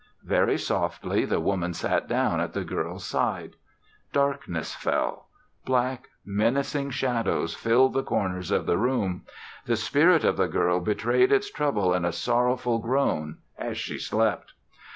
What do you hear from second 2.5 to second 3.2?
the girl's